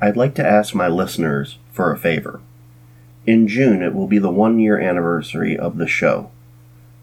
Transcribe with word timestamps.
I'd 0.00 0.16
like 0.16 0.36
to 0.36 0.46
ask 0.46 0.76
my 0.76 0.86
listeners 0.86 1.58
for 1.72 1.92
a 1.92 1.98
favor. 1.98 2.40
In 3.26 3.48
June, 3.48 3.82
it 3.82 3.94
will 3.94 4.06
be 4.06 4.18
the 4.18 4.30
one 4.30 4.60
year 4.60 4.78
anniversary 4.78 5.58
of 5.58 5.76
the 5.76 5.88
show, 5.88 6.30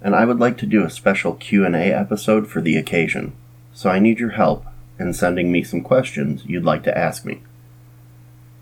and 0.02 0.16
I 0.16 0.24
would 0.24 0.40
like 0.40 0.58
to 0.60 0.66
do 0.66 0.86
a 0.86 0.90
special 0.90 1.34
Q&A 1.34 1.92
episode 1.92 2.48
for 2.48 2.62
the 2.62 2.78
occasion. 2.78 3.34
So 3.74 3.90
I 3.90 4.00
need 4.00 4.20
your 4.20 4.30
help 4.32 4.66
in 4.98 5.12
sending 5.14 5.52
me 5.52 5.62
some 5.62 5.82
questions 5.82 6.46
you'd 6.46 6.64
like 6.64 6.84
to 6.84 6.98
ask 6.98 7.26
me. 7.26 7.42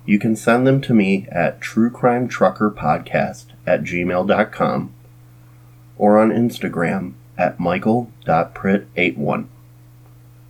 You 0.05 0.17
can 0.17 0.35
send 0.35 0.65
them 0.65 0.81
to 0.81 0.95
me 0.95 1.27
at 1.31 1.61
truecrimetruckerpodcast 1.61 3.45
at 3.67 3.83
gmail.com 3.83 4.93
or 5.97 6.19
on 6.19 6.31
Instagram 6.31 7.13
at 7.37 7.59
michael.prit81 7.59 9.45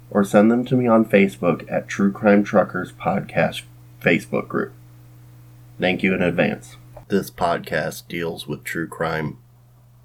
or 0.10 0.24
send 0.24 0.50
them 0.50 0.64
to 0.64 0.78
me 0.78 0.88
on 0.88 1.04
Facebook 1.04 1.70
at 1.70 1.88
True 1.88 2.12
Crime 2.12 2.44
Truckers 2.44 2.94
Podcast 2.94 3.64
Facebook 4.04 4.50
group. 4.50 4.74
Thank 5.80 6.04
you 6.04 6.14
in 6.14 6.22
advance. 6.22 6.76
This 7.08 7.32
podcast 7.32 8.08
deals 8.10 8.46
with 8.46 8.66
true 8.66 8.88
crime. 8.88 9.38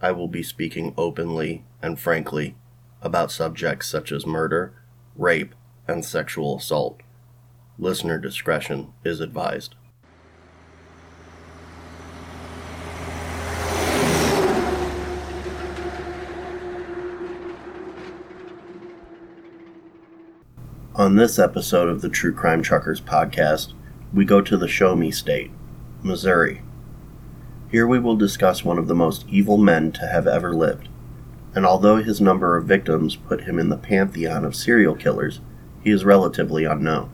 I 0.01 0.13
will 0.13 0.29
be 0.29 0.45
speaking 0.45 0.95
openly 0.97 1.65
and 1.83 1.99
frankly 1.99 2.55
about 3.03 3.33
subjects 3.33 3.89
such 3.89 4.13
as 4.13 4.25
murder, 4.25 4.73
rape, 5.17 5.55
and 5.89 6.05
sexual 6.05 6.59
assault. 6.59 7.01
Listener 7.77 8.19
discretion 8.19 8.93
is 9.05 9.21
advised. 9.21 9.75
On 20.95 21.15
this 21.15 21.39
episode 21.39 21.89
of 21.89 22.01
the 22.01 22.09
True 22.09 22.35
Crime 22.35 22.61
Truckers 22.61 23.01
podcast, 23.01 23.73
we 24.13 24.25
go 24.25 24.41
to 24.41 24.57
the 24.57 24.69
Show 24.69 24.97
Me 24.97 25.11
State, 25.11 25.51
Missouri. 26.03 26.63
Here 27.71 27.87
we 27.87 27.99
will 27.99 28.17
discuss 28.17 28.65
one 28.65 28.79
of 28.79 28.89
the 28.89 28.95
most 28.95 29.27
evil 29.29 29.59
men 29.59 29.93
to 29.93 30.07
have 30.07 30.27
ever 30.27 30.55
lived, 30.55 30.89
and 31.55 31.67
although 31.67 31.97
his 31.97 32.19
number 32.19 32.57
of 32.57 32.65
victims 32.65 33.17
put 33.17 33.43
him 33.43 33.59
in 33.59 33.69
the 33.69 33.77
pantheon 33.77 34.47
of 34.47 34.57
serial 34.57 34.95
killers, 34.95 35.41
he 35.85 35.91
is 35.91 36.07
relatively 36.07 36.65
unknown. 36.65 37.11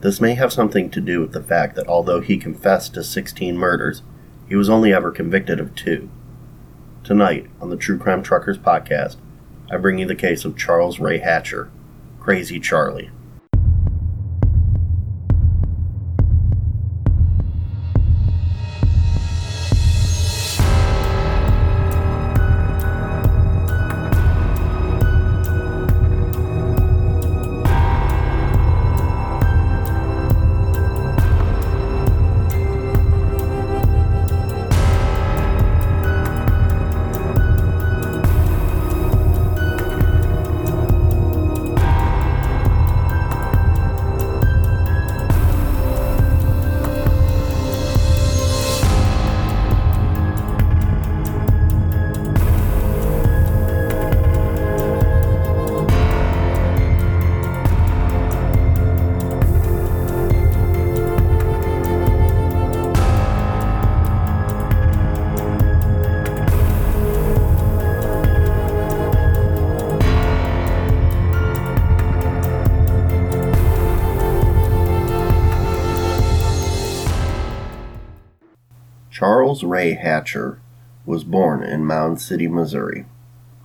This 0.00 0.22
may 0.22 0.34
have 0.34 0.52
something 0.54 0.88
to 0.90 1.02
do 1.02 1.20
with 1.20 1.32
the 1.32 1.42
fact 1.42 1.76
that 1.76 1.88
although 1.88 2.22
he 2.22 2.38
confessed 2.38 2.94
to 2.94 3.04
16 3.04 3.56
murders, 3.56 4.02
he 4.48 4.56
was 4.56 4.70
only 4.70 4.92
ever 4.92 5.10
convicted 5.10 5.60
of 5.60 5.74
two. 5.74 6.08
Tonight, 7.02 7.50
on 7.60 7.68
the 7.68 7.76
True 7.76 7.98
Crime 7.98 8.22
Truckers 8.22 8.58
podcast, 8.58 9.16
I 9.70 9.76
bring 9.76 9.98
you 9.98 10.06
the 10.06 10.14
case 10.14 10.46
of 10.46 10.56
Charles 10.56 10.98
Ray 10.98 11.18
Hatcher, 11.18 11.70
Crazy 12.20 12.58
Charlie. 12.58 13.10
Charles 79.24 79.64
Ray 79.64 79.94
Hatcher 79.94 80.60
was 81.06 81.24
born 81.24 81.62
in 81.62 81.86
Mound 81.86 82.20
City, 82.20 82.46
Missouri, 82.46 83.06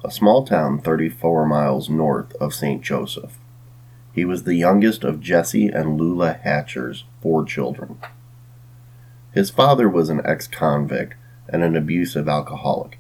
a 0.06 0.10
small 0.10 0.46
town 0.46 0.80
34 0.80 1.46
miles 1.46 1.90
north 1.90 2.34
of 2.36 2.54
St. 2.54 2.82
Joseph. 2.82 3.38
He 4.14 4.24
was 4.24 4.44
the 4.44 4.56
youngest 4.56 5.04
of 5.04 5.20
Jesse 5.20 5.68
and 5.68 5.98
Lula 6.00 6.40
Hatcher's 6.42 7.04
four 7.22 7.44
children. 7.44 8.00
His 9.34 9.50
father 9.50 9.90
was 9.90 10.08
an 10.08 10.22
ex 10.24 10.48
convict 10.48 11.16
and 11.50 11.62
an 11.62 11.76
abusive 11.76 12.30
alcoholic. 12.30 12.98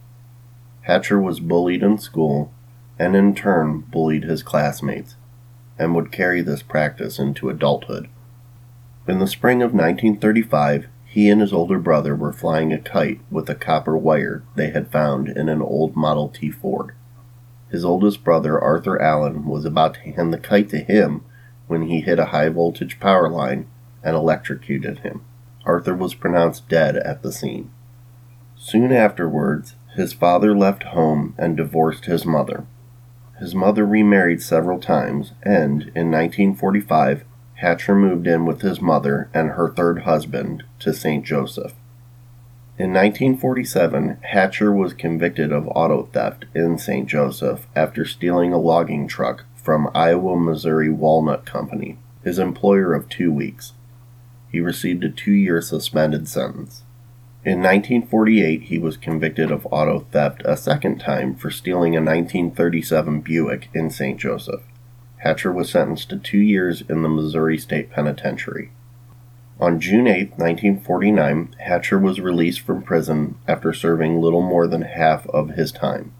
Hatcher 0.81 1.17
was 1.17 1.39
bullied 1.39 1.81
in 1.81 1.97
school 1.97 2.51
and 2.99 3.15
in 3.15 3.35
turn 3.35 3.85
bullied 3.89 4.25
his 4.25 4.43
classmates 4.43 5.15
and 5.77 5.95
would 5.95 6.11
carry 6.11 6.41
this 6.41 6.61
practice 6.61 7.19
into 7.19 7.49
adulthood. 7.49 8.09
In 9.07 9.19
the 9.19 9.27
spring 9.27 9.61
of 9.61 9.71
1935, 9.73 10.89
he 11.09 11.27
and 11.27 11.41
his 11.41 11.51
older 11.51 11.79
brother 11.79 12.15
were 12.15 12.31
flying 12.31 12.71
a 12.71 12.77
kite 12.77 13.19
with 13.31 13.49
a 13.49 13.55
copper 13.55 13.97
wire 13.97 14.43
they 14.55 14.69
had 14.69 14.91
found 14.91 15.27
in 15.27 15.49
an 15.49 15.59
old 15.59 15.95
Model 15.95 16.29
T 16.29 16.51
Ford. 16.51 16.93
His 17.71 17.83
oldest 17.83 18.23
brother, 18.23 18.59
Arthur 18.59 19.01
Allen, 19.01 19.45
was 19.45 19.65
about 19.65 19.95
to 19.95 20.11
hand 20.11 20.31
the 20.31 20.37
kite 20.37 20.69
to 20.69 20.79
him 20.79 21.23
when 21.65 21.87
he 21.87 22.01
hit 22.01 22.19
a 22.19 22.25
high 22.25 22.49
voltage 22.49 22.99
power 22.99 23.27
line 23.27 23.65
and 24.03 24.15
electrocuted 24.15 24.99
him. 24.99 25.21
Arthur 25.65 25.95
was 25.95 26.13
pronounced 26.13 26.69
dead 26.69 26.95
at 26.97 27.23
the 27.23 27.31
scene. 27.31 27.71
Soon 28.55 28.91
afterwards, 28.91 29.75
his 29.95 30.13
father 30.13 30.55
left 30.55 30.83
home 30.83 31.33
and 31.39 31.57
divorced 31.57 32.05
his 32.05 32.23
mother. 32.23 32.67
His 33.39 33.55
mother 33.55 33.85
remarried 33.85 34.43
several 34.43 34.79
times, 34.79 35.33
and 35.41 35.81
in 35.95 36.11
1945 36.11 37.23
Hatcher 37.59 37.93
moved 37.93 38.25
in 38.25 38.45
with 38.45 38.61
his 38.61 38.79
mother 38.79 39.29
and 39.33 39.49
her 39.51 39.69
third 39.69 40.03
husband 40.03 40.63
to 40.79 40.93
St. 40.93 41.25
Joseph. 41.25 41.73
In 42.77 42.93
1947, 42.93 44.19
Hatcher 44.21 44.71
was 44.71 44.93
convicted 44.93 45.51
of 45.51 45.67
auto 45.67 46.03
theft 46.13 46.45
in 46.55 46.77
St. 46.77 47.05
Joseph 47.05 47.67
after 47.75 48.05
stealing 48.05 48.53
a 48.53 48.57
logging 48.57 49.09
truck 49.09 49.43
from 49.55 49.91
Iowa 49.93 50.39
Missouri 50.39 50.89
Walnut 50.89 51.45
Company, 51.45 51.97
his 52.23 52.39
employer 52.39 52.93
of 52.93 53.09
two 53.09 53.29
weeks. 53.29 53.73
He 54.49 54.61
received 54.61 55.03
a 55.03 55.09
two 55.09 55.33
year 55.33 55.61
suspended 55.61 56.29
sentence. 56.29 56.83
In 57.43 57.57
1948, 57.59 58.63
he 58.63 58.79
was 58.79 58.95
convicted 58.95 59.51
of 59.51 59.67
auto 59.69 60.05
theft 60.11 60.43
a 60.45 60.55
second 60.55 60.99
time 60.99 61.35
for 61.35 61.51
stealing 61.51 61.93
a 61.97 61.99
1937 61.99 63.19
Buick 63.19 63.67
in 63.73 63.89
St. 63.89 64.17
Joseph. 64.17 64.61
Hatcher 65.19 65.51
was 65.51 65.69
sentenced 65.69 66.09
to 66.09 66.17
two 66.17 66.39
years 66.39 66.81
in 66.81 67.01
the 67.01 67.09
Missouri 67.09 67.57
State 67.57 67.91
Penitentiary. 67.91 68.71
On 69.59 69.79
June 69.79 70.07
8, 70.07 70.31
1949, 70.37 71.55
Hatcher 71.59 71.99
was 71.99 72.21
released 72.21 72.61
from 72.61 72.81
prison 72.81 73.37
after 73.45 73.73
serving 73.73 74.21
little 74.21 74.41
more 74.41 74.65
than 74.67 74.83
half 74.83 75.27
of 75.27 75.51
his 75.51 75.73
time. 75.73 76.13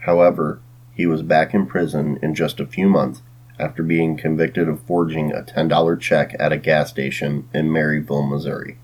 However, 0.00 0.60
he 0.94 1.06
was 1.06 1.22
back 1.22 1.52
in 1.52 1.66
prison 1.66 2.18
in 2.22 2.34
just 2.34 2.60
a 2.60 2.66
few 2.66 2.88
months 2.88 3.22
after 3.58 3.82
being 3.82 4.16
convicted 4.16 4.68
of 4.68 4.80
forging 4.82 5.32
a 5.32 5.42
$10 5.42 6.00
check 6.00 6.36
at 6.38 6.52
a 6.52 6.56
gas 6.56 6.88
station 6.90 7.48
in 7.52 7.68
Maryville, 7.68 8.28
Missouri. 8.28 8.78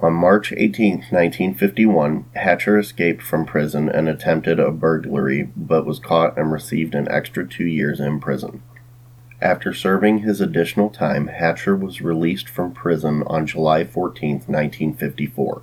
On 0.00 0.12
March 0.12 0.52
18, 0.52 0.90
1951, 1.10 2.26
Hatcher 2.34 2.78
escaped 2.78 3.22
from 3.22 3.46
prison 3.46 3.88
and 3.88 4.10
attempted 4.10 4.60
a 4.60 4.70
burglary, 4.70 5.50
but 5.56 5.86
was 5.86 5.98
caught 5.98 6.36
and 6.36 6.52
received 6.52 6.94
an 6.94 7.08
extra 7.10 7.48
two 7.48 7.64
years 7.64 7.98
in 7.98 8.20
prison. 8.20 8.62
After 9.40 9.72
serving 9.72 10.18
his 10.18 10.42
additional 10.42 10.90
time, 10.90 11.28
Hatcher 11.28 11.74
was 11.74 12.02
released 12.02 12.46
from 12.46 12.74
prison 12.74 13.22
on 13.26 13.46
July 13.46 13.84
14, 13.84 14.32
1954. 14.46 15.62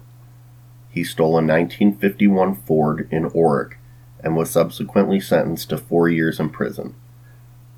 He 0.89 1.03
stole 1.03 1.33
a 1.33 1.45
1951 1.45 2.55
Ford 2.55 3.07
in 3.11 3.29
Orrick 3.29 3.73
and 4.23 4.35
was 4.35 4.49
subsequently 4.49 5.19
sentenced 5.19 5.69
to 5.69 5.77
four 5.77 6.09
years 6.09 6.39
in 6.39 6.49
prison. 6.49 6.95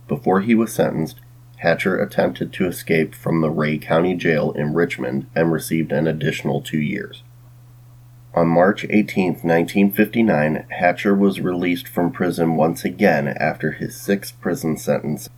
Before 0.08 0.40
he 0.40 0.56
was 0.56 0.74
sentenced, 0.74 1.20
Hatcher 1.58 1.98
attempted 1.98 2.52
to 2.54 2.68
escape 2.68 3.16
from 3.16 3.42
the 3.42 3.50
Ray 3.50 3.78
County 3.78 4.16
Jail 4.16 4.52
in 4.52 4.74
Richmond 4.74 5.28
and 5.36 5.52
received 5.52 5.92
an 5.92 6.08
additional 6.08 6.62
two 6.62 6.80
years. 6.80 7.24
On 8.34 8.48
March 8.48 8.86
18, 8.90 9.28
1959, 9.44 10.66
Hatcher 10.70 11.16
was 11.16 11.40
released 11.40 11.88
from 11.88 12.12
prison 12.12 12.58
once 12.58 12.84
again 12.84 13.30
after 13.30 13.72
his 13.72 13.96
sixth 13.96 14.40
prison 14.42 14.76
sentence. 14.76 15.30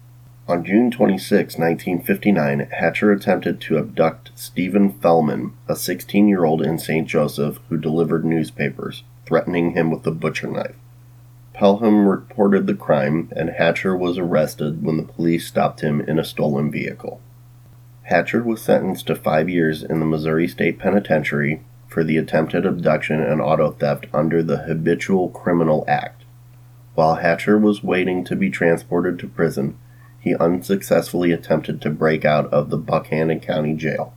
On 0.47 0.63
June 0.65 0.89
26, 0.89 1.59
1959, 1.59 2.69
Hatcher 2.71 3.11
attempted 3.11 3.61
to 3.61 3.77
abduct 3.77 4.31
Stephen 4.33 4.91
Fellman, 4.93 5.51
a 5.67 5.75
16 5.75 6.27
year 6.27 6.45
old 6.45 6.61
in 6.61 6.79
St. 6.79 7.07
Joseph 7.07 7.59
who 7.69 7.77
delivered 7.77 8.25
newspapers, 8.25 9.03
threatening 9.25 9.73
him 9.73 9.91
with 9.91 10.07
a 10.07 10.11
butcher 10.11 10.47
knife. 10.47 10.75
Pelham 11.57 12.07
reported 12.07 12.67
the 12.67 12.75
crime, 12.75 13.29
and 13.35 13.49
Hatcher 13.49 13.97
was 13.97 14.19
arrested 14.19 14.83
when 14.83 14.97
the 14.97 15.11
police 15.11 15.47
stopped 15.47 15.81
him 15.81 16.01
in 16.01 16.19
a 16.19 16.23
stolen 16.23 16.69
vehicle. 16.69 17.19
Hatcher 18.03 18.43
was 18.43 18.61
sentenced 18.61 19.07
to 19.07 19.15
five 19.15 19.49
years 19.49 19.81
in 19.81 19.99
the 19.99 20.05
Missouri 20.05 20.47
State 20.47 20.77
Penitentiary 20.77 21.63
for 21.87 22.03
the 22.03 22.17
attempted 22.17 22.63
abduction 22.63 23.23
and 23.23 23.41
auto 23.41 23.71
theft 23.71 24.05
under 24.13 24.43
the 24.43 24.65
Habitual 24.65 25.29
Criminal 25.29 25.83
Act. 25.87 26.25
While 26.93 27.15
Hatcher 27.15 27.57
was 27.57 27.83
waiting 27.83 28.23
to 28.25 28.35
be 28.35 28.51
transported 28.51 29.17
to 29.17 29.27
prison, 29.27 29.79
he 30.19 30.35
unsuccessfully 30.35 31.31
attempted 31.31 31.81
to 31.81 31.89
break 31.89 32.23
out 32.23 32.53
of 32.53 32.69
the 32.69 32.77
Buchanan 32.77 33.39
County 33.39 33.73
Jail. 33.73 34.13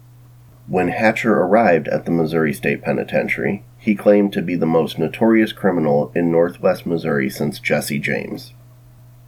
When 0.66 0.88
Hatcher 0.88 1.32
arrived 1.38 1.88
at 1.88 2.04
the 2.04 2.10
Missouri 2.10 2.52
State 2.52 2.82
Penitentiary, 2.82 3.64
he 3.80 3.94
claimed 3.94 4.30
to 4.34 4.42
be 4.42 4.54
the 4.54 4.66
most 4.66 4.98
notorious 4.98 5.52
criminal 5.52 6.12
in 6.14 6.30
northwest 6.30 6.84
Missouri 6.84 7.30
since 7.30 7.58
Jesse 7.58 7.98
James. 7.98 8.52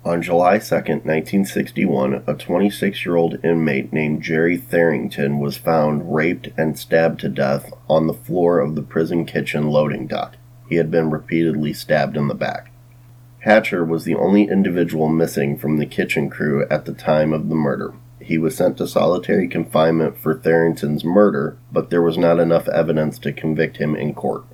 On 0.04 0.20
July 0.20 0.58
2, 0.58 0.74
1961, 0.74 2.24
a 2.26 2.34
26 2.34 3.06
year 3.06 3.16
old 3.16 3.42
inmate 3.42 3.92
named 3.92 4.22
Jerry 4.22 4.58
Therington 4.58 5.40
was 5.40 5.56
found 5.56 6.12
raped 6.14 6.48
and 6.58 6.78
stabbed 6.78 7.20
to 7.20 7.28
death 7.30 7.72
on 7.88 8.06
the 8.06 8.12
floor 8.12 8.58
of 8.58 8.74
the 8.74 8.82
prison 8.82 9.24
kitchen 9.24 9.68
loading 9.68 10.06
dock. 10.06 10.36
He 10.68 10.74
had 10.76 10.90
been 10.90 11.10
repeatedly 11.10 11.72
stabbed 11.72 12.16
in 12.16 12.28
the 12.28 12.34
back. 12.34 12.72
Hatcher 13.40 13.84
was 13.84 14.04
the 14.04 14.14
only 14.14 14.42
individual 14.44 15.08
missing 15.08 15.56
from 15.56 15.78
the 15.78 15.86
kitchen 15.86 16.28
crew 16.28 16.66
at 16.68 16.84
the 16.84 16.94
time 16.94 17.32
of 17.32 17.48
the 17.48 17.54
murder. 17.54 17.94
He 18.24 18.38
was 18.38 18.56
sent 18.56 18.76
to 18.78 18.86
solitary 18.86 19.48
confinement 19.48 20.16
for 20.16 20.34
Therington's 20.34 21.04
murder, 21.04 21.58
but 21.72 21.90
there 21.90 22.02
was 22.02 22.16
not 22.16 22.38
enough 22.38 22.68
evidence 22.68 23.18
to 23.20 23.32
convict 23.32 23.78
him 23.78 23.96
in 23.96 24.14
court. 24.14 24.44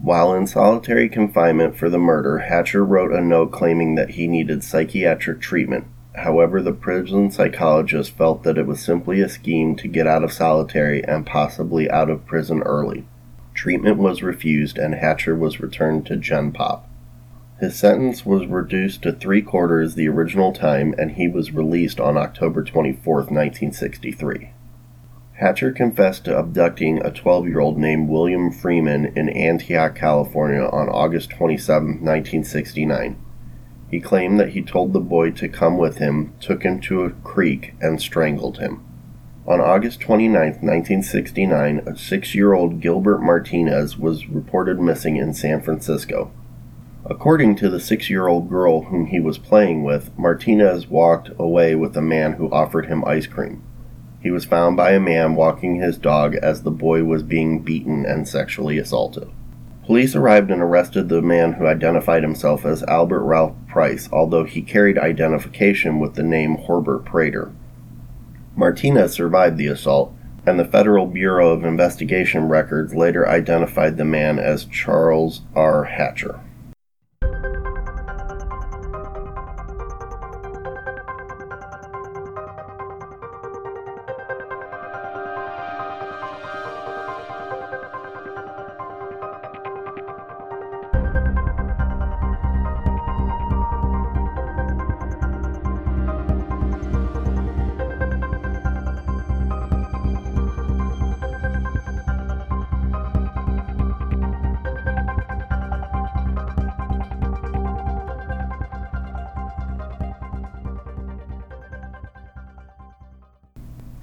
While 0.00 0.34
in 0.34 0.46
solitary 0.46 1.08
confinement 1.08 1.76
for 1.76 1.88
the 1.88 1.98
murder, 1.98 2.38
Hatcher 2.38 2.84
wrote 2.84 3.12
a 3.12 3.20
note 3.20 3.52
claiming 3.52 3.94
that 3.94 4.10
he 4.10 4.26
needed 4.26 4.64
psychiatric 4.64 5.40
treatment. 5.40 5.86
However, 6.16 6.60
the 6.60 6.72
prison 6.72 7.30
psychologist 7.30 8.12
felt 8.12 8.42
that 8.42 8.58
it 8.58 8.66
was 8.66 8.80
simply 8.80 9.20
a 9.20 9.28
scheme 9.28 9.76
to 9.76 9.88
get 9.88 10.06
out 10.06 10.24
of 10.24 10.32
solitary 10.32 11.02
and 11.04 11.24
possibly 11.24 11.90
out 11.90 12.10
of 12.10 12.26
prison 12.26 12.60
early. 12.62 13.06
Treatment 13.54 13.98
was 13.98 14.22
refused 14.22 14.78
and 14.78 14.94
Hatcher 14.94 15.34
was 15.34 15.60
returned 15.60 16.06
to 16.06 16.16
Gen 16.16 16.52
Pop. 16.52 16.88
His 17.60 17.76
sentence 17.76 18.26
was 18.26 18.46
reduced 18.46 19.02
to 19.02 19.12
three 19.12 19.40
quarters 19.40 19.94
the 19.94 20.08
original 20.08 20.52
time, 20.52 20.92
and 20.98 21.12
he 21.12 21.28
was 21.28 21.52
released 21.52 22.00
on 22.00 22.16
October 22.16 22.64
24, 22.64 23.14
1963. 23.14 24.50
Hatcher 25.34 25.70
confessed 25.70 26.24
to 26.24 26.36
abducting 26.36 27.00
a 27.04 27.12
12 27.12 27.46
year 27.46 27.60
old 27.60 27.78
named 27.78 28.08
William 28.08 28.50
Freeman 28.50 29.06
in 29.16 29.28
Antioch, 29.28 29.94
California 29.94 30.62
on 30.64 30.88
August 30.88 31.30
27, 31.30 31.86
1969. 32.04 33.16
He 33.88 34.00
claimed 34.00 34.40
that 34.40 34.50
he 34.50 34.62
told 34.62 34.92
the 34.92 35.00
boy 35.00 35.30
to 35.32 35.48
come 35.48 35.78
with 35.78 35.98
him, 35.98 36.34
took 36.40 36.64
him 36.64 36.80
to 36.82 37.02
a 37.02 37.10
creek, 37.10 37.74
and 37.80 38.00
strangled 38.00 38.58
him. 38.58 38.84
On 39.46 39.60
August 39.60 40.00
29, 40.00 40.32
1969, 40.32 41.82
a 41.86 41.96
six 41.96 42.34
year 42.34 42.52
old 42.52 42.80
Gilbert 42.80 43.20
Martinez 43.20 43.96
was 43.96 44.28
reported 44.28 44.80
missing 44.80 45.16
in 45.16 45.34
San 45.34 45.60
Francisco. 45.60 46.32
According 47.06 47.56
to 47.56 47.68
the 47.68 47.80
six 47.80 48.08
year 48.08 48.28
old 48.28 48.48
girl 48.48 48.84
whom 48.84 49.06
he 49.06 49.20
was 49.20 49.36
playing 49.36 49.84
with, 49.84 50.10
Martinez 50.18 50.88
walked 50.88 51.30
away 51.38 51.74
with 51.74 51.94
a 51.98 52.02
man 52.02 52.32
who 52.32 52.50
offered 52.50 52.86
him 52.86 53.04
ice 53.04 53.26
cream. 53.26 53.62
He 54.22 54.30
was 54.30 54.46
found 54.46 54.78
by 54.78 54.92
a 54.92 55.00
man 55.00 55.34
walking 55.34 55.76
his 55.76 55.98
dog 55.98 56.34
as 56.36 56.62
the 56.62 56.70
boy 56.70 57.04
was 57.04 57.22
being 57.22 57.60
beaten 57.60 58.06
and 58.06 58.26
sexually 58.26 58.78
assaulted. 58.78 59.28
Police 59.84 60.14
arrived 60.14 60.50
and 60.50 60.62
arrested 60.62 61.10
the 61.10 61.20
man 61.20 61.52
who 61.52 61.66
identified 61.66 62.22
himself 62.22 62.64
as 62.64 62.82
Albert 62.84 63.24
Ralph 63.24 63.54
Price, 63.68 64.08
although 64.10 64.44
he 64.44 64.62
carried 64.62 64.96
identification 64.96 66.00
with 66.00 66.14
the 66.14 66.22
name 66.22 66.54
Horbert 66.54 67.04
Prater. 67.04 67.52
Martinez 68.56 69.12
survived 69.12 69.58
the 69.58 69.66
assault, 69.66 70.14
and 70.46 70.58
the 70.58 70.64
Federal 70.64 71.06
Bureau 71.06 71.50
of 71.50 71.64
Investigation 71.64 72.48
records 72.48 72.94
later 72.94 73.28
identified 73.28 73.98
the 73.98 74.06
man 74.06 74.38
as 74.38 74.64
Charles 74.64 75.42
R. 75.54 75.84
Hatcher. 75.84 76.40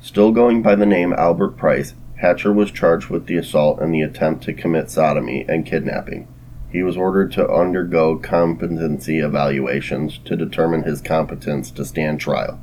Still 0.04 0.32
going 0.32 0.64
by 0.64 0.74
the 0.74 0.88
name 0.88 1.14
Albert 1.14 1.58
Price, 1.58 1.94
Hatcher 2.16 2.52
was 2.52 2.72
charged 2.72 3.10
with 3.10 3.28
the 3.28 3.38
assault 3.38 3.80
and 3.80 3.94
the 3.94 4.02
attempt 4.02 4.44
to 4.46 4.54
commit 4.54 4.90
sodomy 4.90 5.46
and 5.48 5.64
kidnapping. 5.64 6.28
He 6.72 6.82
was 6.82 6.98
ordered 6.98 7.32
to 7.34 7.48
undergo 7.48 8.18
competency 8.18 9.20
evaluations 9.20 10.18
to 10.26 10.36
determine 10.36 10.84
his 10.84 11.02
competence 11.02 11.70
to 11.72 11.86
stand 11.86 12.20
trial. 12.20 12.60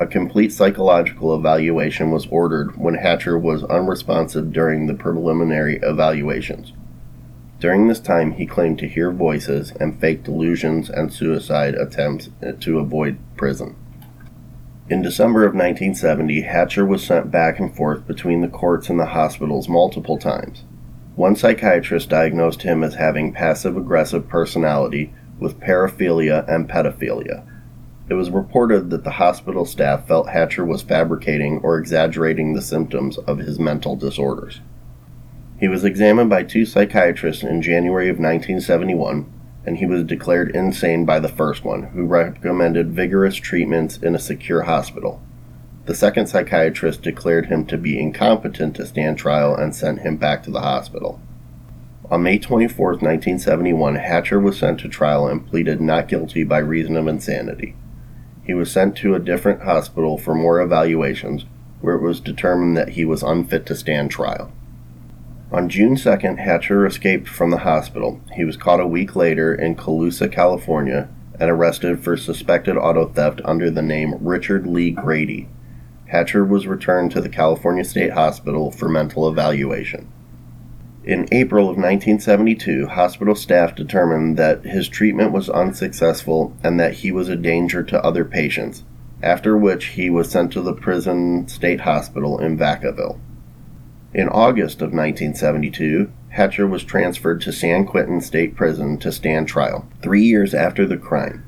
A 0.00 0.08
complete 0.08 0.52
psychological 0.52 1.36
evaluation 1.36 2.10
was 2.10 2.26
ordered 2.26 2.76
when 2.76 2.94
Hatcher 2.94 3.38
was 3.38 3.62
unresponsive 3.64 4.52
during 4.52 4.86
the 4.86 4.94
preliminary 4.94 5.78
evaluations. 5.84 6.72
During 7.60 7.86
this 7.86 8.00
time, 8.00 8.32
he 8.32 8.46
claimed 8.46 8.80
to 8.80 8.88
hear 8.88 9.12
voices 9.12 9.70
and 9.78 10.00
fake 10.00 10.24
delusions 10.24 10.90
and 10.90 11.12
suicide 11.12 11.76
attempts 11.76 12.28
to 12.58 12.78
avoid 12.80 13.18
prison. 13.36 13.76
In 14.90 15.02
December 15.02 15.44
of 15.44 15.54
1970, 15.54 16.40
Hatcher 16.40 16.84
was 16.84 17.06
sent 17.06 17.30
back 17.30 17.60
and 17.60 17.72
forth 17.72 18.08
between 18.08 18.40
the 18.40 18.48
courts 18.48 18.90
and 18.90 18.98
the 18.98 19.06
hospitals 19.06 19.68
multiple 19.68 20.18
times. 20.18 20.64
One 21.14 21.36
psychiatrist 21.36 22.08
diagnosed 22.08 22.62
him 22.62 22.82
as 22.82 22.96
having 22.96 23.32
passive 23.32 23.76
aggressive 23.76 24.26
personality 24.26 25.14
with 25.38 25.60
paraphilia 25.60 26.44
and 26.48 26.68
pedophilia. 26.68 27.46
It 28.08 28.14
was 28.14 28.30
reported 28.30 28.90
that 28.90 29.04
the 29.04 29.12
hospital 29.12 29.64
staff 29.64 30.08
felt 30.08 30.30
Hatcher 30.30 30.64
was 30.64 30.82
fabricating 30.82 31.60
or 31.62 31.78
exaggerating 31.78 32.54
the 32.54 32.60
symptoms 32.60 33.16
of 33.16 33.38
his 33.38 33.60
mental 33.60 33.94
disorders. 33.94 34.60
He 35.60 35.68
was 35.68 35.84
examined 35.84 36.30
by 36.30 36.42
two 36.42 36.66
psychiatrists 36.66 37.44
in 37.44 37.62
January 37.62 38.08
of 38.08 38.16
1971 38.16 39.32
and 39.64 39.78
he 39.78 39.86
was 39.86 40.04
declared 40.04 40.54
insane 40.54 41.04
by 41.04 41.18
the 41.20 41.28
first 41.28 41.64
one, 41.64 41.84
who 41.84 42.04
recommended 42.06 42.92
vigorous 42.92 43.36
treatments 43.36 43.96
in 43.98 44.14
a 44.14 44.18
secure 44.18 44.62
hospital. 44.62 45.22
The 45.86 45.94
second 45.94 46.26
psychiatrist 46.26 47.02
declared 47.02 47.46
him 47.46 47.66
to 47.66 47.76
be 47.76 47.98
incompetent 47.98 48.76
to 48.76 48.86
stand 48.86 49.18
trial 49.18 49.54
and 49.54 49.74
sent 49.74 50.00
him 50.00 50.16
back 50.16 50.42
to 50.44 50.50
the 50.50 50.60
hospital. 50.60 51.20
On 52.10 52.22
May 52.22 52.38
24, 52.38 52.88
1971, 52.88 53.96
Hatcher 53.96 54.40
was 54.40 54.58
sent 54.58 54.80
to 54.80 54.88
trial 54.88 55.28
and 55.28 55.46
pleaded 55.46 55.80
not 55.80 56.08
guilty 56.08 56.44
by 56.44 56.58
reason 56.58 56.96
of 56.96 57.06
insanity. 57.06 57.76
He 58.42 58.54
was 58.54 58.70
sent 58.70 58.96
to 58.96 59.14
a 59.14 59.20
different 59.20 59.62
hospital 59.62 60.18
for 60.18 60.34
more 60.34 60.60
evaluations, 60.60 61.44
where 61.80 61.94
it 61.94 62.02
was 62.02 62.20
determined 62.20 62.76
that 62.76 62.90
he 62.90 63.04
was 63.04 63.22
unfit 63.22 63.64
to 63.66 63.76
stand 63.76 64.10
trial. 64.10 64.52
On 65.52 65.68
June 65.68 65.96
2nd, 65.96 66.38
Hatcher 66.38 66.86
escaped 66.86 67.26
from 67.26 67.50
the 67.50 67.58
hospital. 67.58 68.20
He 68.36 68.44
was 68.44 68.56
caught 68.56 68.78
a 68.78 68.86
week 68.86 69.16
later 69.16 69.52
in 69.52 69.74
Colusa, 69.74 70.30
California, 70.30 71.08
and 71.40 71.50
arrested 71.50 72.04
for 72.04 72.16
suspected 72.16 72.76
auto 72.76 73.08
theft 73.08 73.40
under 73.44 73.68
the 73.68 73.82
name 73.82 74.14
Richard 74.20 74.64
Lee 74.64 74.92
Grady. 74.92 75.48
Hatcher 76.06 76.44
was 76.44 76.68
returned 76.68 77.10
to 77.12 77.20
the 77.20 77.28
California 77.28 77.82
State 77.82 78.12
Hospital 78.12 78.70
for 78.70 78.88
mental 78.88 79.28
evaluation. 79.28 80.06
In 81.02 81.26
April 81.32 81.64
of 81.64 81.76
1972, 81.76 82.86
hospital 82.86 83.34
staff 83.34 83.74
determined 83.74 84.36
that 84.36 84.64
his 84.64 84.86
treatment 84.86 85.32
was 85.32 85.50
unsuccessful 85.50 86.56
and 86.62 86.78
that 86.78 86.94
he 86.94 87.10
was 87.10 87.28
a 87.28 87.34
danger 87.34 87.82
to 87.82 88.04
other 88.04 88.24
patients, 88.24 88.84
after 89.20 89.58
which 89.58 89.86
he 89.86 90.10
was 90.10 90.30
sent 90.30 90.52
to 90.52 90.60
the 90.60 90.74
prison 90.74 91.48
state 91.48 91.80
hospital 91.80 92.38
in 92.38 92.56
Vacaville. 92.56 93.18
In 94.12 94.28
August 94.28 94.82
of 94.82 94.92
1972, 94.92 96.10
Hatcher 96.30 96.66
was 96.66 96.82
transferred 96.82 97.40
to 97.42 97.52
San 97.52 97.86
Quentin 97.86 98.20
State 98.20 98.56
Prison 98.56 98.98
to 98.98 99.12
stand 99.12 99.46
trial, 99.46 99.86
three 100.02 100.22
years 100.22 100.52
after 100.52 100.84
the 100.84 100.96
crime. 100.96 101.44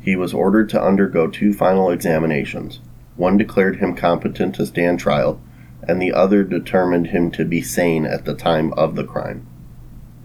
He 0.00 0.16
was 0.16 0.34
ordered 0.34 0.68
to 0.70 0.82
undergo 0.82 1.28
two 1.28 1.52
final 1.52 1.88
examinations. 1.88 2.80
One 3.14 3.36
declared 3.36 3.76
him 3.76 3.94
competent 3.94 4.56
to 4.56 4.66
stand 4.66 4.98
trial, 4.98 5.40
and 5.86 6.02
the 6.02 6.12
other 6.12 6.42
determined 6.42 7.08
him 7.08 7.30
to 7.32 7.44
be 7.44 7.62
sane 7.62 8.06
at 8.06 8.24
the 8.24 8.34
time 8.34 8.72
of 8.72 8.96
the 8.96 9.04
crime. 9.04 9.46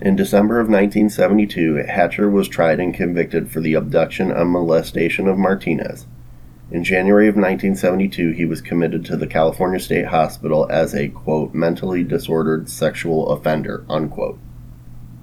In 0.01 0.15
December 0.15 0.59
of 0.59 0.67
1972, 0.67 1.85
Hatcher 1.87 2.29
was 2.29 2.47
tried 2.47 2.79
and 2.79 2.95
convicted 2.95 3.51
for 3.51 3.59
the 3.59 3.75
abduction 3.75 4.31
and 4.31 4.49
molestation 4.49 5.27
of 5.27 5.37
Martinez. 5.37 6.07
In 6.71 6.83
January 6.83 7.27
of 7.27 7.35
1972, 7.35 8.31
he 8.31 8.43
was 8.43 8.59
committed 8.59 9.05
to 9.05 9.15
the 9.15 9.27
California 9.27 9.79
State 9.79 10.07
Hospital 10.07 10.67
as 10.71 10.95
a, 10.95 11.09
quote, 11.09 11.53
mentally 11.53 12.03
disordered 12.03 12.69
sexual 12.69 13.29
offender, 13.29 13.85
unquote. 13.87 14.39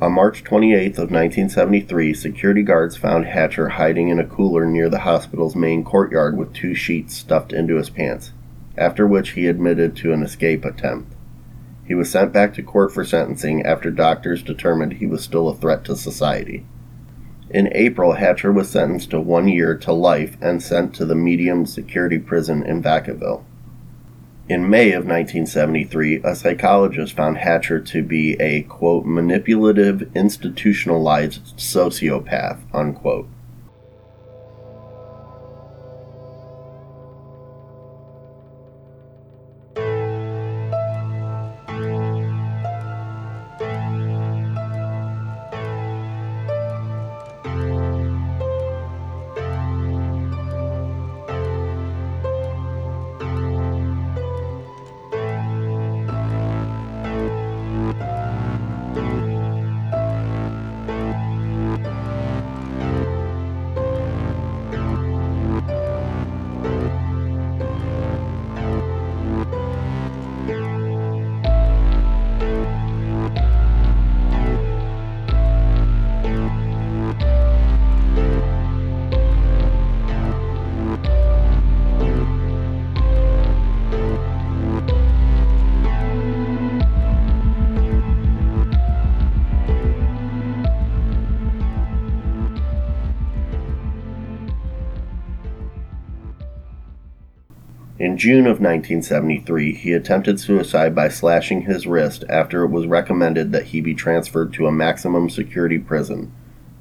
On 0.01 0.13
March 0.13 0.45
28th 0.45 0.99
of 0.99 1.11
1973, 1.11 2.15
security 2.15 2.63
guards 2.63 2.97
found 2.97 3.27
Hatcher 3.27 3.71
hiding 3.71 4.09
in 4.09 4.21
a 4.21 4.27
cooler 4.27 4.67
near 4.67 4.89
the 4.89 5.01
hospital's 5.01 5.57
main 5.57 5.83
courtyard 5.83 6.37
with 6.39 6.53
two 6.53 6.75
sheets 6.75 7.17
stuffed 7.17 7.53
into 7.53 7.75
his 7.75 7.91
pants, 7.91 8.33
after 8.79 9.05
which 9.05 9.31
he 9.31 9.49
admitted 9.49 9.97
to 9.97 10.13
an 10.13 10.23
escape 10.23 10.65
attempt. 10.65 11.13
He 11.85 11.95
was 11.97 12.09
sent 12.09 12.33
back 12.33 12.55
to 12.55 12.63
court 12.63 12.93
for 12.93 13.05
sentencing 13.05 13.65
after 13.65 13.91
doctors 13.91 14.45
determined 14.45 14.95
he 14.95 15.07
was 15.07 15.25
still 15.25 15.49
a 15.49 15.57
threat 15.57 15.85
to 15.87 15.97
society. 15.97 16.65
In 17.53 17.69
April, 17.73 18.15
Hatcher 18.15 18.51
was 18.51 18.71
sentenced 18.71 19.11
to 19.11 19.21
one 19.21 19.47
year 19.47 19.77
to 19.77 19.93
life 19.93 20.39
and 20.41 20.63
sent 20.63 20.95
to 20.95 21.05
the 21.05 21.15
medium 21.15 21.67
security 21.67 22.19
prison 22.19 22.63
in 22.63 22.83
Vacaville. 22.83 23.45
In 24.49 24.71
May 24.71 24.93
of 24.93 25.05
1973, 25.05 26.23
a 26.25 26.35
psychologist 26.35 27.13
found 27.13 27.37
Hatcher 27.37 27.79
to 27.79 28.03
be 28.03 28.41
a, 28.41 28.63
quote, 28.63 29.05
manipulative, 29.05 30.11
institutionalized 30.17 31.55
sociopath, 31.59 32.61
unquote. 32.73 33.29
June 98.23 98.47
of 98.47 98.61
1973, 98.61 99.75
he 99.75 99.93
attempted 99.93 100.38
suicide 100.38 100.95
by 100.95 101.09
slashing 101.09 101.62
his 101.62 101.88
wrist 101.88 102.23
after 102.29 102.62
it 102.62 102.71
was 102.71 102.87
recommended 102.87 103.50
that 103.50 103.64
he 103.64 103.81
be 103.81 103.95
transferred 103.95 104.52
to 104.52 104.69
a 104.69 104.71
maximum 104.71 105.29
security 105.29 105.76
prison. 105.76 106.33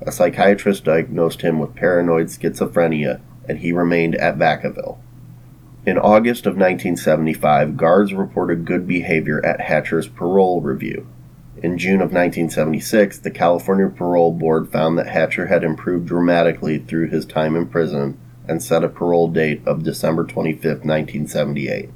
A 0.03 0.11
psychiatrist 0.11 0.83
diagnosed 0.83 1.41
him 1.41 1.57
with 1.57 1.73
paranoid 1.73 2.27
schizophrenia, 2.27 3.21
and 3.49 3.57
he 3.57 3.71
remained 3.71 4.13
at 4.17 4.37
Vacaville. 4.37 4.99
In 5.83 5.97
August 5.97 6.45
of 6.45 6.53
1975, 6.53 7.75
guards 7.75 8.13
reported 8.13 8.63
good 8.63 8.87
behavior 8.87 9.43
at 9.43 9.61
Hatcher's 9.61 10.07
parole 10.07 10.61
review. 10.61 11.07
In 11.63 11.79
June 11.79 12.03
of 12.03 12.13
1976, 12.13 13.17
the 13.17 13.31
California 13.31 13.89
Parole 13.89 14.31
Board 14.31 14.71
found 14.71 14.95
that 14.99 15.07
Hatcher 15.07 15.47
had 15.47 15.63
improved 15.63 16.05
dramatically 16.05 16.77
through 16.77 17.09
his 17.09 17.25
time 17.25 17.55
in 17.55 17.65
prison 17.65 18.19
and 18.51 18.61
set 18.61 18.83
a 18.83 18.89
parole 18.89 19.29
date 19.29 19.61
of 19.65 19.81
December 19.81 20.25
25, 20.25 20.63
1978. 20.83 21.89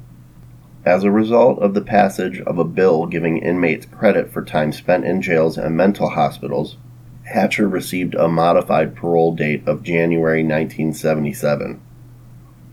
As 0.86 1.04
a 1.04 1.10
result 1.10 1.58
of 1.58 1.74
the 1.74 1.82
passage 1.82 2.40
of 2.40 2.58
a 2.58 2.64
bill 2.64 3.04
giving 3.04 3.38
inmates 3.38 3.84
credit 3.84 4.32
for 4.32 4.42
time 4.42 4.72
spent 4.72 5.04
in 5.04 5.20
jails 5.20 5.58
and 5.58 5.76
mental 5.76 6.08
hospitals, 6.08 6.78
Hatcher 7.24 7.68
received 7.68 8.14
a 8.14 8.26
modified 8.26 8.96
parole 8.96 9.34
date 9.34 9.68
of 9.68 9.82
January 9.82 10.42
1977. 10.42 11.80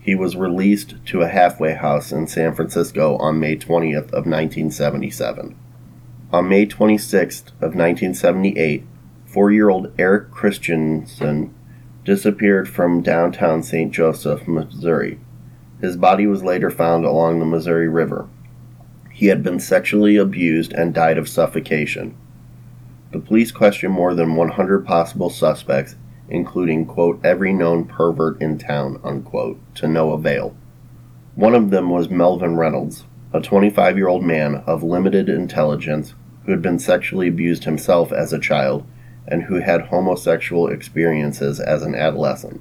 He 0.00 0.14
was 0.14 0.34
released 0.34 0.94
to 1.06 1.20
a 1.20 1.28
halfway 1.28 1.74
house 1.74 2.10
in 2.10 2.26
San 2.26 2.54
Francisco 2.54 3.16
on 3.18 3.38
May 3.38 3.56
20th 3.56 4.12
of 4.12 4.26
1977. 4.26 5.56
On 6.32 6.48
May 6.48 6.66
26th 6.66 7.48
of 7.60 7.74
1978, 7.74 8.84
four-year-old 9.26 9.92
Eric 9.98 10.30
Christensen 10.30 11.52
disappeared 12.04 12.68
from 12.68 13.02
downtown 13.02 13.62
St. 13.62 13.92
Joseph, 13.92 14.46
Missouri. 14.46 15.18
His 15.80 15.96
body 15.96 16.26
was 16.26 16.44
later 16.44 16.70
found 16.70 17.04
along 17.04 17.38
the 17.38 17.46
Missouri 17.46 17.88
River. 17.88 18.28
He 19.10 19.26
had 19.26 19.42
been 19.42 19.58
sexually 19.60 20.16
abused 20.16 20.72
and 20.72 20.92
died 20.92 21.18
of 21.18 21.28
suffocation. 21.28 22.14
The 23.12 23.20
police 23.20 23.52
questioned 23.52 23.94
more 23.94 24.14
than 24.14 24.34
100 24.34 24.84
possible 24.84 25.30
suspects, 25.30 25.96
including, 26.28 26.84
quote, 26.86 27.24
every 27.24 27.52
known 27.52 27.84
pervert 27.84 28.40
in 28.40 28.58
town, 28.58 29.00
unquote, 29.04 29.58
to 29.76 29.86
no 29.86 30.12
avail. 30.12 30.56
One 31.36 31.54
of 31.54 31.70
them 31.70 31.90
was 31.90 32.10
Melvin 32.10 32.56
Reynolds, 32.56 33.04
a 33.32 33.40
25 33.40 33.96
year 33.96 34.08
old 34.08 34.22
man 34.22 34.56
of 34.66 34.82
limited 34.82 35.28
intelligence 35.28 36.14
who 36.44 36.52
had 36.52 36.62
been 36.62 36.78
sexually 36.78 37.28
abused 37.28 37.64
himself 37.64 38.12
as 38.12 38.32
a 38.32 38.38
child 38.38 38.86
and 39.26 39.44
who 39.44 39.56
had 39.56 39.82
homosexual 39.82 40.68
experiences 40.68 41.60
as 41.60 41.82
an 41.82 41.94
adolescent. 41.94 42.60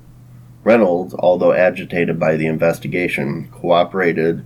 Reynolds, 0.64 1.14
although 1.18 1.52
agitated 1.52 2.20
by 2.20 2.38
the 2.38 2.48
investigation, 2.48 3.50
cooperated 3.52 4.46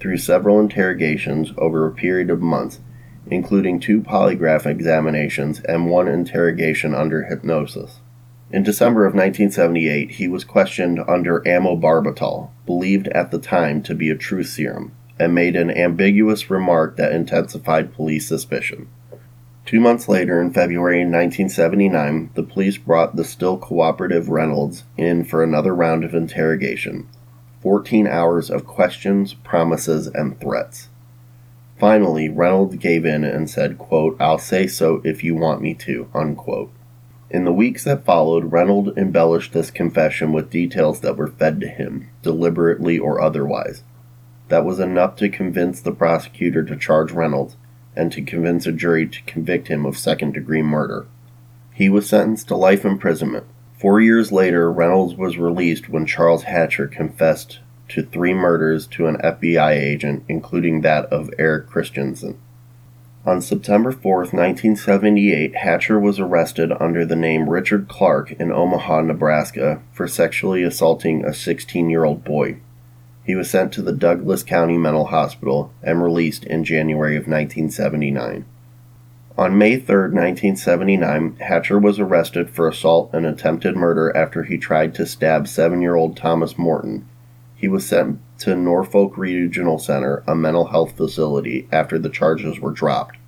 through 0.00 0.16
several 0.16 0.60
interrogations 0.60 1.52
over 1.58 1.86
a 1.86 1.92
period 1.92 2.30
of 2.30 2.40
months, 2.40 2.80
including 3.30 3.78
two 3.78 4.00
polygraph 4.00 4.64
examinations 4.64 5.60
and 5.60 5.90
one 5.90 6.08
interrogation 6.08 6.94
under 6.94 7.24
hypnosis. 7.24 8.00
In 8.50 8.62
December 8.62 9.04
of 9.04 9.12
1978, 9.12 10.12
he 10.12 10.26
was 10.26 10.44
questioned 10.44 11.00
under 11.06 11.40
amobarbital, 11.40 12.48
believed 12.64 13.08
at 13.08 13.30
the 13.30 13.38
time 13.38 13.82
to 13.82 13.94
be 13.94 14.08
a 14.08 14.16
truth 14.16 14.48
serum, 14.48 14.92
and 15.18 15.34
made 15.34 15.54
an 15.54 15.70
ambiguous 15.70 16.48
remark 16.48 16.96
that 16.96 17.12
intensified 17.12 17.92
police 17.92 18.26
suspicion. 18.26 18.88
Two 19.68 19.80
months 19.80 20.08
later, 20.08 20.40
in 20.40 20.50
February 20.50 21.00
1979, 21.00 22.30
the 22.32 22.42
police 22.42 22.78
brought 22.78 23.16
the 23.16 23.22
still 23.22 23.58
cooperative 23.58 24.30
Reynolds 24.30 24.84
in 24.96 25.24
for 25.24 25.44
another 25.44 25.74
round 25.74 26.04
of 26.04 26.14
interrogation 26.14 27.06
14 27.60 28.06
hours 28.06 28.48
of 28.48 28.64
questions, 28.64 29.34
promises, 29.34 30.06
and 30.06 30.40
threats. 30.40 30.88
Finally, 31.78 32.30
Reynolds 32.30 32.76
gave 32.76 33.04
in 33.04 33.24
and 33.24 33.50
said, 33.50 33.76
quote, 33.76 34.16
I'll 34.18 34.38
say 34.38 34.66
so 34.66 35.02
if 35.04 35.22
you 35.22 35.34
want 35.34 35.60
me 35.60 35.74
to, 35.74 36.08
unquote. 36.14 36.72
In 37.28 37.44
the 37.44 37.52
weeks 37.52 37.84
that 37.84 38.06
followed, 38.06 38.50
Reynolds 38.50 38.96
embellished 38.96 39.52
this 39.52 39.70
confession 39.70 40.32
with 40.32 40.48
details 40.48 41.00
that 41.00 41.18
were 41.18 41.28
fed 41.28 41.60
to 41.60 41.68
him, 41.68 42.08
deliberately 42.22 42.98
or 42.98 43.20
otherwise. 43.20 43.82
That 44.48 44.64
was 44.64 44.80
enough 44.80 45.16
to 45.16 45.28
convince 45.28 45.82
the 45.82 45.92
prosecutor 45.92 46.64
to 46.64 46.74
charge 46.74 47.12
Reynolds, 47.12 47.58
and 47.98 48.12
to 48.12 48.22
convince 48.22 48.66
a 48.66 48.72
jury 48.72 49.06
to 49.06 49.22
convict 49.22 49.68
him 49.68 49.84
of 49.84 49.98
second 49.98 50.32
degree 50.32 50.62
murder. 50.62 51.06
He 51.74 51.88
was 51.88 52.08
sentenced 52.08 52.48
to 52.48 52.56
life 52.56 52.84
imprisonment. 52.84 53.44
Four 53.78 54.00
years 54.00 54.32
later, 54.32 54.72
Reynolds 54.72 55.14
was 55.14 55.38
released 55.38 55.88
when 55.88 56.06
Charles 56.06 56.44
Hatcher 56.44 56.88
confessed 56.88 57.60
to 57.88 58.02
three 58.02 58.34
murders 58.34 58.86
to 58.88 59.06
an 59.06 59.16
FBI 59.18 59.72
agent, 59.72 60.24
including 60.28 60.80
that 60.80 61.06
of 61.06 61.30
Eric 61.38 61.68
Christensen. 61.68 62.38
On 63.24 63.40
September 63.42 63.92
4, 63.92 64.16
1978, 64.18 65.56
Hatcher 65.56 65.98
was 65.98 66.18
arrested 66.18 66.72
under 66.80 67.04
the 67.04 67.16
name 67.16 67.50
Richard 67.50 67.88
Clark 67.88 68.32
in 68.32 68.50
Omaha, 68.50 69.02
Nebraska, 69.02 69.82
for 69.92 70.08
sexually 70.08 70.62
assaulting 70.62 71.24
a 71.24 71.34
16 71.34 71.90
year 71.90 72.04
old 72.04 72.24
boy. 72.24 72.58
He 73.28 73.34
was 73.34 73.50
sent 73.50 73.74
to 73.74 73.82
the 73.82 73.92
Douglas 73.92 74.42
County 74.42 74.78
Mental 74.78 75.04
Hospital 75.04 75.70
and 75.82 76.02
released 76.02 76.44
in 76.44 76.64
January 76.64 77.14
of 77.14 77.28
1979. 77.28 78.46
On 79.36 79.58
May 79.58 79.76
3, 79.76 79.94
1979, 80.04 81.36
Hatcher 81.36 81.78
was 81.78 82.00
arrested 82.00 82.48
for 82.48 82.66
assault 82.66 83.10
and 83.12 83.26
attempted 83.26 83.76
murder 83.76 84.16
after 84.16 84.44
he 84.44 84.56
tried 84.56 84.94
to 84.94 85.04
stab 85.04 85.46
seven 85.46 85.82
year 85.82 85.94
old 85.94 86.16
Thomas 86.16 86.56
Morton. 86.56 87.06
He 87.54 87.68
was 87.68 87.84
sent 87.84 88.18
to 88.38 88.56
Norfolk 88.56 89.18
Regional 89.18 89.78
Center, 89.78 90.22
a 90.26 90.34
mental 90.34 90.68
health 90.68 90.96
facility, 90.96 91.68
after 91.70 91.98
the 91.98 92.08
charges 92.08 92.60
were 92.60 92.72
dropped. 92.72 93.18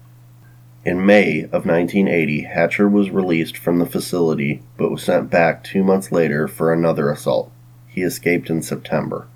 In 0.83 1.05
May 1.05 1.43
of 1.43 1.67
1980, 1.67 2.45
Hatcher 2.45 2.89
was 2.89 3.11
released 3.11 3.59
from 3.59 3.79
the 3.79 3.85
facility 3.85 4.63
but 4.79 4.91
was 4.91 5.03
sent 5.03 5.29
back 5.29 5.63
two 5.63 5.85
months 5.85 6.11
later 6.11 6.49
for 6.49 6.73
another 6.73 7.11
assault. 7.11 7.53
He 7.87 8.01
escaped 8.01 8.49
in 8.49 8.63
September. 8.63 9.27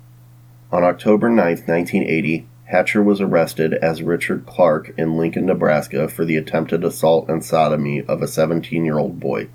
On 0.75 0.83
October 0.83 1.29
9, 1.29 1.37
1980, 1.37 2.49
Hatcher 2.65 3.01
was 3.01 3.21
arrested 3.21 3.75
as 3.75 4.03
Richard 4.03 4.45
Clark 4.45 4.93
in 4.97 5.15
Lincoln, 5.15 5.45
Nebraska 5.45 6.09
for 6.09 6.25
the 6.25 6.35
attempted 6.35 6.83
assault 6.83 7.29
and 7.29 7.41
sodomy 7.41 8.01
of 8.01 8.21
a 8.21 8.27
17 8.27 8.83
year 8.83 8.97
old 8.97 9.17
boy. 9.17 9.47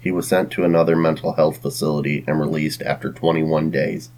He 0.00 0.10
was 0.10 0.26
sent 0.26 0.50
to 0.52 0.64
another 0.64 0.96
mental 0.96 1.34
health 1.34 1.58
facility 1.58 2.24
and 2.26 2.40
released 2.40 2.80
after 2.80 3.12
21 3.12 3.70
days. 3.70 4.12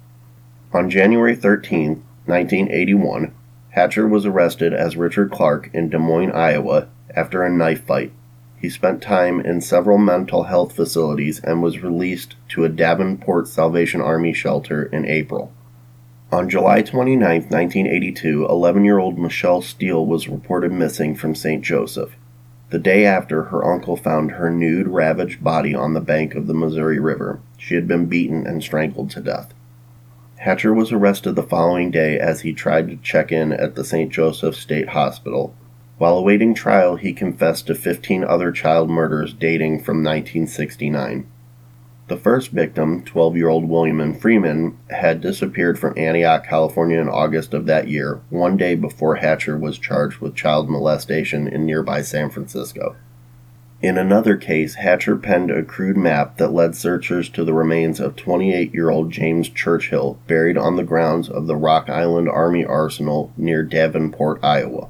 On 0.71 0.89
January 0.89 1.35
13, 1.35 2.01
1981, 2.25 3.33
Hatcher 3.71 4.07
was 4.07 4.25
arrested 4.25 4.73
as 4.73 4.95
Richard 4.95 5.31
Clark 5.31 5.69
in 5.73 5.89
Des 5.89 5.99
Moines, 5.99 6.31
Iowa, 6.31 6.87
after 7.13 7.43
a 7.43 7.49
knife 7.49 7.83
fight. 7.85 8.13
He 8.55 8.69
spent 8.69 9.01
time 9.01 9.41
in 9.41 9.59
several 9.59 9.97
mental 9.97 10.43
health 10.43 10.73
facilities 10.73 11.41
and 11.41 11.61
was 11.61 11.83
released 11.83 12.35
to 12.47 12.63
a 12.63 12.69
Davenport 12.69 13.49
Salvation 13.49 13.99
Army 13.99 14.31
shelter 14.31 14.85
in 14.85 15.03
April. 15.03 15.51
On 16.35 16.49
July 16.49 16.81
29, 16.81 17.43
1982, 17.43 18.45
11 18.45 18.83
year 18.83 18.99
old 18.99 19.17
Michelle 19.17 19.61
Steele 19.61 20.05
was 20.05 20.27
reported 20.27 20.69
missing 20.69 21.15
from 21.15 21.33
St. 21.33 21.63
Joseph. 21.63 22.17
The 22.71 22.77
day 22.77 23.05
after, 23.05 23.43
her 23.43 23.63
uncle 23.63 23.95
found 23.95 24.31
her 24.31 24.51
nude, 24.51 24.89
ravaged 24.89 25.41
body 25.41 25.73
on 25.73 25.93
the 25.93 26.01
bank 26.01 26.35
of 26.35 26.47
the 26.47 26.53
Missouri 26.53 26.99
River. 26.99 27.39
She 27.57 27.75
had 27.75 27.87
been 27.87 28.07
beaten 28.07 28.45
and 28.45 28.61
strangled 28.61 29.11
to 29.11 29.21
death. 29.21 29.53
Hatcher 30.39 30.73
was 30.73 30.91
arrested 30.91 31.37
the 31.37 31.41
following 31.41 31.89
day 31.89 32.19
as 32.19 32.41
he 32.41 32.51
tried 32.51 32.89
to 32.89 32.97
check 32.97 33.31
in 33.31 33.53
at 33.53 33.75
the 33.75 33.85
St. 33.85 34.11
Joseph 34.11 34.57
State 34.57 34.89
Hospital. 34.89 35.55
While 35.97 36.17
awaiting 36.17 36.53
trial, 36.53 36.97
he 36.97 37.13
confessed 37.13 37.67
to 37.67 37.75
15 37.75 38.25
other 38.25 38.51
child 38.51 38.89
murders 38.89 39.33
dating 39.33 39.83
from 39.85 40.03
1969. 40.03 41.27
The 42.07 42.17
first 42.17 42.51
victim, 42.51 43.03
12 43.03 43.35
year 43.35 43.49
old 43.49 43.67
William 43.67 43.99
M. 43.99 44.13
Freeman, 44.13 44.77
had 44.91 45.21
disappeared 45.21 45.79
from 45.79 45.97
Antioch, 45.97 46.45
California 46.45 47.01
in 47.01 47.09
August 47.09 47.51
of 47.55 47.65
that 47.65 47.87
year, 47.87 48.21
one 48.29 48.57
day 48.57 48.75
before 48.75 49.15
Hatcher 49.15 49.57
was 49.57 49.79
charged 49.79 50.19
with 50.19 50.35
child 50.35 50.69
molestation 50.69 51.47
in 51.47 51.65
nearby 51.65 52.03
San 52.03 52.29
Francisco. 52.29 52.95
In 53.81 53.97
another 53.97 54.37
case, 54.37 54.75
Hatcher 54.75 55.17
penned 55.17 55.49
a 55.49 55.63
crude 55.63 55.97
map 55.97 56.37
that 56.37 56.53
led 56.53 56.75
searchers 56.75 57.27
to 57.29 57.43
the 57.43 57.55
remains 57.55 57.99
of 57.99 58.15
28 58.15 58.71
year 58.71 58.91
old 58.91 59.11
James 59.11 59.49
Churchill, 59.49 60.19
buried 60.27 60.59
on 60.59 60.75
the 60.75 60.83
grounds 60.83 61.27
of 61.27 61.47
the 61.47 61.55
Rock 61.55 61.89
Island 61.89 62.29
Army 62.29 62.63
Arsenal 62.63 63.33
near 63.35 63.63
Davenport, 63.63 64.43
Iowa. 64.43 64.89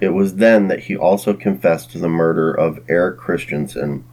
It 0.00 0.10
was 0.10 0.36
then 0.36 0.68
that 0.68 0.84
he 0.84 0.96
also 0.96 1.34
confessed 1.34 1.90
to 1.90 1.98
the 1.98 2.08
murder 2.08 2.52
of 2.52 2.78
Eric 2.88 3.18
Christensen, 3.18 4.04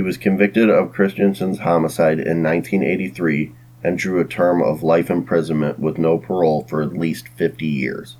he 0.00 0.02
was 0.02 0.16
convicted 0.16 0.70
of 0.70 0.94
Christensen's 0.94 1.58
homicide 1.58 2.18
in 2.18 2.42
1983 2.42 3.52
and 3.84 3.98
drew 3.98 4.18
a 4.18 4.24
term 4.24 4.62
of 4.62 4.82
life 4.82 5.10
imprisonment 5.10 5.78
with 5.78 5.98
no 5.98 6.16
parole 6.16 6.64
for 6.66 6.80
at 6.80 6.96
least 6.96 7.28
50 7.36 7.66
years. 7.66 8.16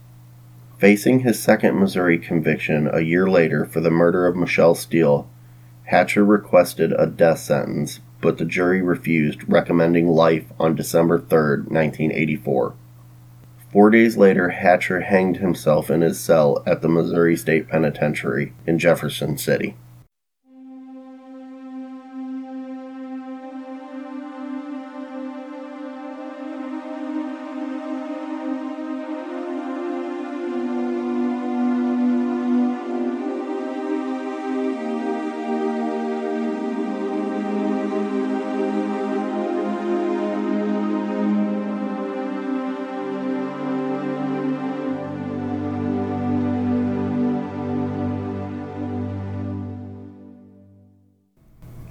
Facing 0.77 1.21
his 1.21 1.43
second 1.43 1.81
Missouri 1.81 2.19
conviction 2.19 2.87
a 2.93 3.01
year 3.01 3.31
later 3.31 3.65
for 3.65 3.81
the 3.81 3.91
murder 3.91 4.27
of 4.27 4.37
Michelle 4.37 4.75
Steele, 4.75 5.27
Hatcher 5.85 6.23
requested 6.23 6.93
a 6.93 7.07
death 7.07 7.39
sentence, 7.39 8.01
but 8.21 8.37
the 8.37 8.45
jury 8.45 8.83
refused, 8.83 9.49
recommending 9.49 10.07
life 10.07 10.53
on 10.59 10.75
December 10.75 11.19
3, 11.19 11.63
1984. 11.63 12.75
Four 13.73 13.89
days 13.89 14.19
later, 14.19 14.51
Hatcher 14.51 15.01
hanged 15.01 15.39
himself 15.39 15.91
in 15.91 16.03
his 16.03 16.21
cell 16.21 16.63
at 16.67 16.83
the 16.83 16.91
Missouri 16.91 17.39
State 17.39 17.69
Penitentiary 17.69 18.53
in 18.67 18.79
Jefferson 18.79 19.39
City. 19.39 19.77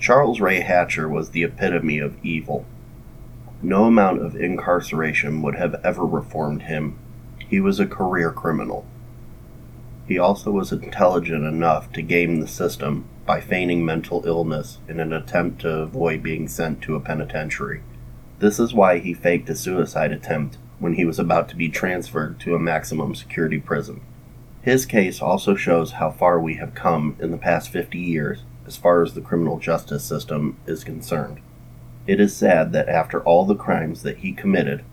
Charles 0.09 0.41
Ray 0.41 0.61
Hatcher 0.61 1.07
was 1.07 1.29
the 1.29 1.43
epitome 1.43 1.99
of 1.99 2.17
evil. 2.25 2.65
No 3.61 3.83
amount 3.83 4.23
of 4.23 4.35
incarceration 4.35 5.43
would 5.43 5.53
have 5.53 5.75
ever 5.83 6.03
reformed 6.03 6.63
him. 6.63 6.97
He 7.47 7.59
was 7.59 7.79
a 7.79 7.85
career 7.85 8.31
criminal. 8.31 8.87
He 10.07 10.17
also 10.17 10.49
was 10.49 10.71
intelligent 10.71 11.45
enough 11.45 11.91
to 11.91 12.01
game 12.01 12.39
the 12.39 12.47
system 12.47 13.05
by 13.27 13.39
feigning 13.39 13.85
mental 13.85 14.25
illness 14.25 14.79
in 14.87 14.99
an 14.99 15.13
attempt 15.13 15.61
to 15.61 15.69
avoid 15.69 16.23
being 16.23 16.47
sent 16.47 16.81
to 16.81 16.95
a 16.95 16.99
penitentiary. 16.99 17.83
This 18.39 18.59
is 18.59 18.73
why 18.73 18.97
he 18.97 19.13
faked 19.13 19.47
a 19.51 19.55
suicide 19.55 20.11
attempt 20.11 20.57
when 20.79 20.95
he 20.95 21.05
was 21.05 21.19
about 21.19 21.47
to 21.49 21.55
be 21.55 21.69
transferred 21.69 22.39
to 22.39 22.55
a 22.55 22.59
maximum 22.59 23.13
security 23.13 23.59
prison. 23.59 24.01
His 24.63 24.87
case 24.87 25.21
also 25.21 25.53
shows 25.53 25.91
how 25.91 26.09
far 26.09 26.39
we 26.39 26.55
have 26.55 26.73
come 26.73 27.15
in 27.19 27.29
the 27.29 27.37
past 27.37 27.69
50 27.69 27.99
years 27.99 28.39
as 28.69 28.77
far 28.77 29.01
as 29.01 29.15
the 29.15 29.21
criminal 29.21 29.57
justice 29.57 30.03
system 30.03 30.55
is 30.67 30.83
concerned. 30.83 31.39
It 32.05 32.19
is 32.19 32.35
sad 32.35 32.71
that 32.73 32.87
after 32.87 33.19
all 33.21 33.43
the 33.43 33.55
crimes 33.55 34.03
that 34.03 34.17
he 34.17 34.31
committed, 34.31 34.85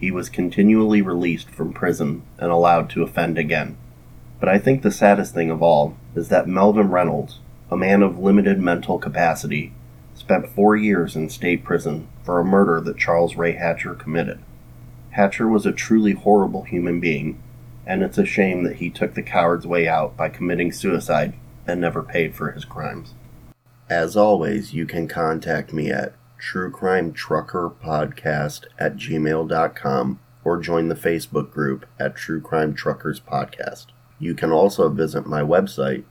he 0.00 0.10
was 0.10 0.30
continually 0.30 1.02
released 1.02 1.50
from 1.50 1.74
prison 1.74 2.22
and 2.38 2.50
allowed 2.50 2.88
to 2.90 3.02
offend 3.02 3.36
again. 3.36 3.76
But 4.40 4.48
I 4.48 4.58
think 4.58 4.80
the 4.80 4.90
saddest 4.90 5.34
thing 5.34 5.50
of 5.50 5.62
all 5.62 5.94
is 6.14 6.30
that 6.30 6.48
Melvin 6.48 6.90
Reynolds, 6.90 7.40
a 7.70 7.76
man 7.76 8.02
of 8.02 8.18
limited 8.18 8.60
mental 8.60 8.98
capacity, 8.98 9.74
spent 10.14 10.48
four 10.48 10.74
years 10.74 11.14
in 11.14 11.28
state 11.28 11.62
prison 11.64 12.08
for 12.22 12.40
a 12.40 12.44
murder 12.46 12.80
that 12.80 12.96
Charles 12.96 13.36
Ray 13.36 13.52
Hatcher 13.52 13.94
committed. 13.94 14.38
Hatcher 15.10 15.46
was 15.46 15.66
a 15.66 15.72
truly 15.72 16.12
horrible 16.12 16.62
human 16.62 16.98
being, 16.98 17.42
and 17.86 18.02
it's 18.02 18.16
a 18.16 18.24
shame 18.24 18.62
that 18.62 18.76
he 18.76 18.88
took 18.88 19.12
the 19.12 19.22
coward's 19.22 19.66
way 19.66 19.86
out 19.86 20.16
by 20.16 20.30
committing 20.30 20.72
suicide 20.72 21.34
and 21.66 21.80
never 21.80 22.02
paid 22.02 22.34
for 22.34 22.52
his 22.52 22.64
crimes. 22.64 23.12
As 23.90 24.16
always, 24.16 24.74
you 24.74 24.84
can 24.84 25.08
contact 25.08 25.72
me 25.72 25.90
at 25.90 26.12
truecrimetruckerpodcast 26.38 28.64
at 28.78 28.96
gmail.com 28.96 30.20
or 30.44 30.60
join 30.60 30.88
the 30.88 30.94
Facebook 30.94 31.50
group 31.50 31.86
at 31.98 32.14
True 32.14 32.40
Crime 32.40 32.74
Truckers 32.74 33.18
Podcast. 33.20 33.86
You 34.18 34.34
can 34.34 34.52
also 34.52 34.90
visit 34.90 35.26
my 35.26 35.42
website 35.42 36.04